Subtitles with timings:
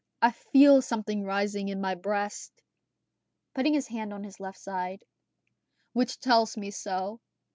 [0.19, 2.63] I feel something rising in my breast,"
[3.53, 5.05] putting his hand on his left side,
[5.93, 7.19] "which tells me so."